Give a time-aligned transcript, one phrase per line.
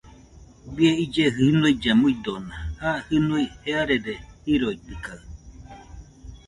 [0.77, 5.17] Bie ille junuilla muidona, ja jɨnui jearede jiroitɨkaɨ